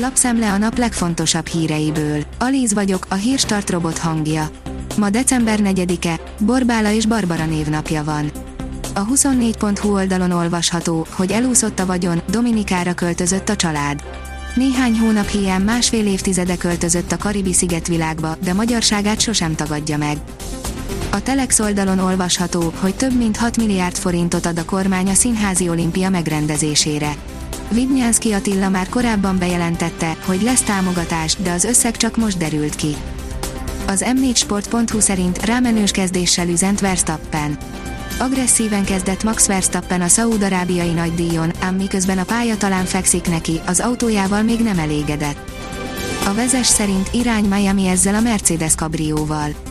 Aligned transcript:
Lapszemle 0.00 0.52
a 0.52 0.58
nap 0.58 0.78
legfontosabb 0.78 1.46
híreiből. 1.46 2.24
Alíz 2.38 2.74
vagyok, 2.74 3.06
a 3.08 3.14
hírstart 3.14 3.70
robot 3.70 3.98
hangja. 3.98 4.50
Ma 4.96 5.10
december 5.10 5.58
4-e, 5.62 6.20
Borbála 6.40 6.90
és 6.90 7.06
Barbara 7.06 7.44
névnapja 7.44 8.04
van. 8.04 8.30
A 8.94 9.06
24.hu 9.06 9.92
oldalon 9.92 10.30
olvasható, 10.30 11.06
hogy 11.10 11.30
elúszott 11.30 11.78
a 11.78 11.86
vagyon, 11.86 12.22
Dominikára 12.30 12.94
költözött 12.94 13.48
a 13.48 13.56
család. 13.56 14.02
Néhány 14.54 14.98
hónap 14.98 15.28
hiány 15.28 15.62
másfél 15.62 16.06
évtizede 16.06 16.56
költözött 16.56 17.12
a 17.12 17.16
Karibi 17.16 17.52
szigetvilágba, 17.52 18.36
de 18.42 18.52
magyarságát 18.52 19.20
sosem 19.20 19.54
tagadja 19.54 19.96
meg. 19.96 20.16
A 21.10 21.22
Telex 21.22 21.58
oldalon 21.58 21.98
olvasható, 21.98 22.72
hogy 22.80 22.94
több 22.94 23.16
mint 23.16 23.36
6 23.36 23.56
milliárd 23.56 23.96
forintot 23.96 24.46
ad 24.46 24.58
a 24.58 24.64
kormány 24.64 25.08
a 25.08 25.14
színházi 25.14 25.68
olimpia 25.68 26.10
megrendezésére. 26.10 27.16
Vidnyánszki 27.70 28.32
Attila 28.32 28.68
már 28.68 28.88
korábban 28.88 29.38
bejelentette, 29.38 30.16
hogy 30.24 30.42
lesz 30.42 30.62
támogatás, 30.62 31.34
de 31.34 31.50
az 31.50 31.64
összeg 31.64 31.96
csak 31.96 32.16
most 32.16 32.38
derült 32.38 32.74
ki. 32.74 32.96
Az 33.86 34.04
m4sport.hu 34.06 35.00
szerint 35.00 35.44
rámenős 35.44 35.90
kezdéssel 35.90 36.48
üzent 36.48 36.80
Verstappen. 36.80 37.58
Agresszíven 38.18 38.84
kezdett 38.84 39.22
Max 39.22 39.46
Verstappen 39.46 40.00
a 40.00 40.08
szaúd-arábiai 40.08 40.90
nagydíjon, 40.90 41.50
ám 41.60 41.74
miközben 41.74 42.18
a 42.18 42.24
pálya 42.24 42.56
talán 42.56 42.84
fekszik 42.84 43.28
neki, 43.28 43.60
az 43.66 43.80
autójával 43.80 44.42
még 44.42 44.60
nem 44.60 44.78
elégedett. 44.78 45.50
A 46.26 46.34
vezes 46.34 46.66
szerint 46.66 47.08
irány 47.12 47.44
Miami 47.44 47.86
ezzel 47.86 48.14
a 48.14 48.20
Mercedes 48.20 48.74
kabrióval. 48.74 49.67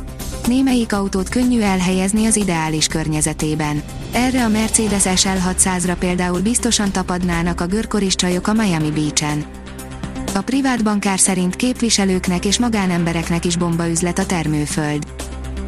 Némelyik 0.47 0.93
autót 0.93 1.29
könnyű 1.29 1.61
elhelyezni 1.61 2.25
az 2.25 2.35
ideális 2.35 2.87
környezetében. 2.87 3.81
Erre 4.11 4.43
a 4.43 4.47
Mercedes 4.47 5.03
SL600-ra 5.05 5.95
például 5.99 6.41
biztosan 6.41 6.91
tapadnának 6.91 7.61
a 7.61 7.65
görkoris 7.65 8.15
csajok 8.15 8.47
a 8.47 8.53
Miami 8.53 8.91
Beach-en. 8.91 9.45
A 10.35 10.41
privát 10.41 10.83
bankár 10.83 11.19
szerint 11.19 11.55
képviselőknek 11.55 12.45
és 12.45 12.59
magánembereknek 12.59 13.45
is 13.45 13.57
bombaüzlet 13.57 14.19
a 14.19 14.25
termőföld. 14.25 15.03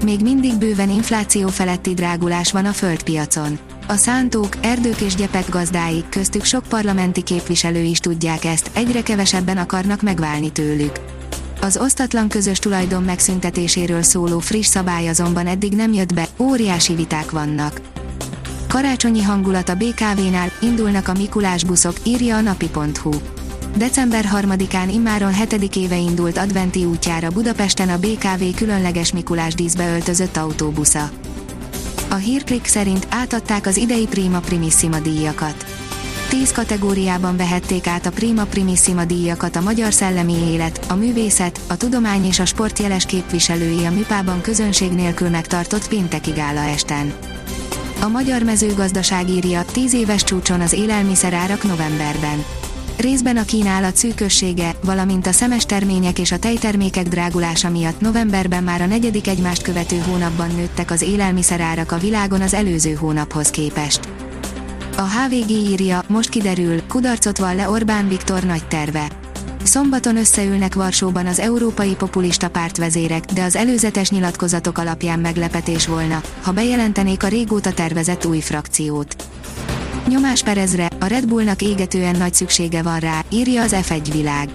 Még 0.04 0.22
mindig 0.22 0.58
bőven 0.58 0.90
infláció 0.90 1.48
feletti 1.48 1.94
drágulás 1.94 2.52
van 2.52 2.66
a 2.66 2.74
földpiacon. 2.74 3.60
A 3.88 3.96
szántók, 3.96 4.58
erdők 4.62 5.02
és 5.02 5.16
gyepek 5.16 5.50
gazdái, 5.50 6.04
köztük 6.10 6.44
sok 6.44 6.64
parlamenti 6.64 7.22
képviselő 7.22 7.82
is 7.82 8.00
tudják 8.00 8.46
ezt, 8.46 8.72
egyre 8.74 9.02
kevesebben 9.02 9.58
akarnak 9.58 10.02
megválni 10.02 10.52
tőlük. 10.52 11.19
Az 11.62 11.78
osztatlan 11.78 12.30
közös 12.30 12.60
tulajdon 12.60 13.04
megszüntetéséről 13.04 14.02
szóló 14.02 14.40
friss 14.40 14.68
szabály 14.68 15.08
azonban 15.08 15.48
eddig 15.48 15.74
nem 15.74 15.94
jött 15.94 16.14
be, 16.14 16.28
óriási 16.38 16.96
viták 16.96 17.32
vannak. 17.32 17.82
Karácsonyi 18.68 19.22
hangulat 19.22 19.70
a 19.70 19.76
BKV-nál, 19.76 20.52
indulnak 20.62 21.08
a 21.08 21.14
Mikulás 21.14 21.64
buszok, 21.64 21.96
írja 22.04 22.36
a 22.36 22.42
napi.hu. 22.42 23.12
December 23.76 24.26
3-án 24.34 24.90
immáron 24.92 25.34
7. 25.34 25.76
éve 25.76 25.98
indult 25.98 26.38
adventi 26.38 26.86
útjára 26.86 27.30
Budapesten 27.30 27.90
a 27.90 27.98
BKV 27.98 28.44
különleges 28.56 29.14
Mikulás 29.14 29.54
díszbe 29.54 29.94
öltözött 29.94 30.38
autóbusza. 30.38 31.10
A 32.10 32.16
hírklik 32.16 32.66
szerint 32.66 33.08
átadták 33.10 33.66
az 33.66 33.78
idei 33.78 34.08
Prima 34.08 34.40
Primissima 34.40 35.00
díjakat. 35.00 35.79
Tíz 36.30 36.52
kategóriában 36.52 37.38
vehették 37.38 37.88
át 37.88 38.06
a 38.06 38.10
Prima 38.10 38.44
Primissima 38.44 39.06
díjakat 39.06 39.56
a 39.56 39.62
magyar 39.62 39.94
szellemi 39.94 40.34
élet, 40.34 40.86
a 40.90 40.96
művészet, 40.96 41.60
a 41.68 41.78
tudomány 41.78 42.26
és 42.26 42.40
a 42.40 42.46
sport 42.46 42.80
jeles 42.80 43.06
képviselői 43.06 43.86
a 43.86 43.92
műpában 43.92 44.42
közönség 44.42 44.92
nélkül 44.92 45.30
megtartott 45.30 45.88
pénteki 45.88 46.32
gála 46.32 46.60
esten. 46.60 47.14
A 48.02 48.08
magyar 48.08 48.44
mezőgazdaság 48.44 49.30
írja 49.30 49.64
10 49.72 49.94
éves 49.94 50.24
csúcson 50.24 50.62
az 50.62 50.74
élelmiszerárak 50.74 51.64
novemberben. 51.64 52.44
Részben 52.98 53.38
a 53.38 53.46
kínálat 53.46 53.96
szűkössége, 53.96 54.76
valamint 54.84 55.28
a 55.28 55.32
szemes 55.32 55.66
termények 55.66 56.20
és 56.20 56.32
a 56.32 56.40
tejtermékek 56.40 57.08
drágulása 57.08 57.70
miatt 57.70 58.00
novemberben 58.00 58.64
már 58.64 58.82
a 58.82 58.86
negyedik 58.86 59.28
egymást 59.28 59.62
követő 59.62 59.98
hónapban 59.98 60.50
nőttek 60.56 60.92
az 60.92 61.02
élelmiszerárak 61.02 61.92
a 61.92 61.98
világon 61.98 62.42
az 62.42 62.54
előző 62.54 62.94
hónaphoz 62.94 63.50
képest. 63.50 64.19
A 65.00 65.08
HVG 65.08 65.50
írja, 65.50 66.04
most 66.08 66.30
kiderül, 66.30 66.82
kudarcot 66.88 67.38
van 67.38 67.56
le 67.56 67.70
Orbán 67.70 68.08
Viktor 68.08 68.44
nagy 68.44 68.68
terve. 68.68 69.08
Szombaton 69.64 70.18
összeülnek 70.18 70.76
Varsóban 70.76 71.26
az 71.26 71.40
Európai 71.40 71.96
Populista 71.96 72.50
Pártvezérek, 72.50 73.26
de 73.26 73.44
az 73.44 73.56
előzetes 73.56 74.10
nyilatkozatok 74.10 74.78
alapján 74.78 75.20
meglepetés 75.20 75.88
volna, 75.88 76.22
ha 76.42 76.52
bejelentenék 76.52 77.24
a 77.24 77.28
régóta 77.28 77.74
tervezett 77.74 78.26
új 78.26 78.40
frakciót. 78.40 79.16
Nyomás 80.08 80.44
Perezre, 80.44 80.90
a 81.00 81.06
Red 81.06 81.28
Bullnak 81.28 81.62
égetően 81.62 82.16
nagy 82.16 82.34
szüksége 82.34 82.82
van 82.82 83.00
rá, 83.00 83.22
írja 83.30 83.62
az 83.62 83.76
F1 83.76 84.08
világ. 84.12 84.50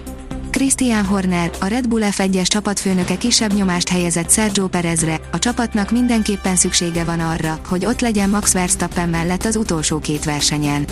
Christian 0.55 1.05
Horner, 1.05 1.51
a 1.59 1.65
Red 1.65 1.87
Bull 1.87 2.01
F1-es 2.03 2.47
csapatfőnöke 2.47 3.17
kisebb 3.17 3.53
nyomást 3.53 3.89
helyezett 3.89 4.31
Sergio 4.31 4.67
Perezre, 4.67 5.19
a 5.31 5.39
csapatnak 5.39 5.91
mindenképpen 5.91 6.55
szüksége 6.55 7.03
van 7.03 7.19
arra, 7.19 7.59
hogy 7.67 7.85
ott 7.85 7.99
legyen 7.99 8.29
Max 8.29 8.53
Verstappen 8.53 9.09
mellett 9.09 9.45
az 9.45 9.55
utolsó 9.55 9.99
két 9.99 10.23
versenyen. 10.23 10.85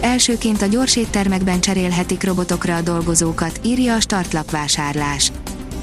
Elsőként 0.00 0.62
a 0.62 0.66
gyors 0.66 0.96
éttermekben 0.96 1.60
cserélhetik 1.60 2.24
robotokra 2.24 2.76
a 2.76 2.80
dolgozókat, 2.80 3.60
írja 3.64 3.94
a 3.94 4.00
startlap 4.00 4.50
vásárlás. 4.50 5.32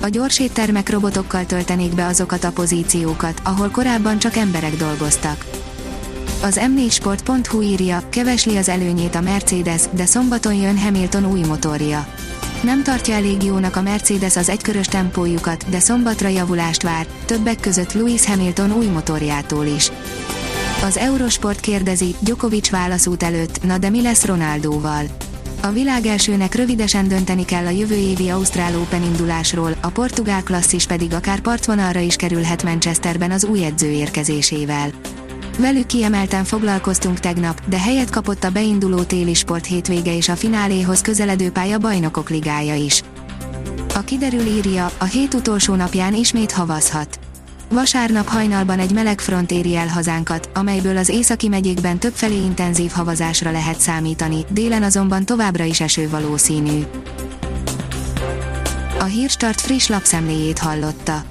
A 0.01 0.07
gyors 0.07 0.39
éttermek 0.39 0.89
robotokkal 0.89 1.45
töltenék 1.45 1.95
be 1.95 2.05
azokat 2.05 2.43
a 2.43 2.51
pozíciókat, 2.51 3.41
ahol 3.43 3.69
korábban 3.69 4.19
csak 4.19 4.35
emberek 4.35 4.75
dolgoztak. 4.75 5.45
Az 6.41 6.59
m4sport.hu 6.75 7.61
írja, 7.61 8.03
kevesli 8.09 8.57
az 8.57 8.69
előnyét 8.69 9.15
a 9.15 9.21
Mercedes, 9.21 9.81
de 9.91 10.05
szombaton 10.05 10.53
jön 10.53 10.77
Hamilton 10.77 11.31
új 11.31 11.39
motorja. 11.39 12.07
Nem 12.63 12.83
tartja 12.83 13.13
elég 13.13 13.43
jónak 13.43 13.75
a 13.75 13.81
Mercedes 13.81 14.35
az 14.35 14.49
egykörös 14.49 14.85
tempójukat, 14.85 15.69
de 15.69 15.79
szombatra 15.79 16.27
javulást 16.27 16.81
vár, 16.81 17.05
többek 17.25 17.59
között 17.59 17.93
Lewis 17.93 18.25
Hamilton 18.25 18.71
új 18.71 18.85
motorjától 18.85 19.65
is. 19.65 19.91
Az 20.83 20.97
Eurosport 20.97 21.59
kérdezi, 21.59 22.15
Djokovic 22.19 22.69
válaszút 22.69 23.23
előtt, 23.23 23.63
na 23.63 23.77
de 23.77 23.89
mi 23.89 24.01
lesz 24.01 24.25
Ronaldóval? 24.25 25.05
A 25.61 25.71
világ 25.71 26.05
elsőnek 26.05 26.55
rövidesen 26.55 27.07
dönteni 27.07 27.45
kell 27.45 27.65
a 27.65 27.69
jövő 27.69 27.95
évi 27.95 28.29
Ausztrál 28.29 28.75
Open 28.75 29.03
indulásról, 29.03 29.75
a 29.81 29.89
portugál 29.89 30.43
klasszis 30.43 30.85
pedig 30.85 31.13
akár 31.13 31.39
partvonalra 31.39 31.99
is 31.99 32.15
kerülhet 32.15 32.63
Manchesterben 32.63 33.31
az 33.31 33.43
új 33.43 33.65
edző 33.65 33.89
érkezésével. 33.89 34.89
Velük 35.61 35.85
kiemelten 35.85 36.43
foglalkoztunk 36.43 37.19
tegnap, 37.19 37.61
de 37.65 37.79
helyet 37.79 38.09
kapott 38.09 38.43
a 38.43 38.49
beinduló 38.49 39.03
téli 39.03 39.33
sport 39.33 39.65
hétvége 39.65 40.15
és 40.15 40.29
a 40.29 40.35
fináléhoz 40.35 41.01
közeledő 41.01 41.49
pálya 41.49 41.77
bajnokok 41.77 42.29
ligája 42.29 42.75
is. 42.75 43.03
A 43.95 43.99
kiderül 43.99 44.45
írja, 44.45 44.91
a 44.97 45.03
hét 45.03 45.33
utolsó 45.33 45.75
napján 45.75 46.13
ismét 46.13 46.51
havazhat. 46.51 47.19
Vasárnap 47.69 48.27
hajnalban 48.27 48.79
egy 48.79 48.91
meleg 48.91 49.19
front 49.19 49.51
éri 49.51 49.75
el 49.75 49.87
hazánkat, 49.87 50.49
amelyből 50.53 50.97
az 50.97 51.09
északi 51.09 51.47
megyékben 51.47 51.99
többfelé 51.99 52.35
intenzív 52.35 52.91
havazásra 52.91 53.51
lehet 53.51 53.79
számítani, 53.79 54.45
délen 54.49 54.83
azonban 54.83 55.25
továbbra 55.25 55.63
is 55.63 55.81
eső 55.81 56.09
valószínű. 56.09 56.81
A 58.99 59.03
Hírstart 59.03 59.61
friss 59.61 59.87
lapszemléjét 59.87 60.59
hallotta. 60.59 61.30